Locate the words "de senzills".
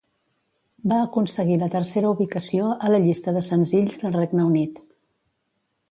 3.37-4.03